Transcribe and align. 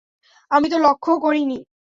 আমি 0.51 0.67
তো 0.69 0.77
লক্ষ্যও 0.79 1.17
করিনি। 1.19 1.57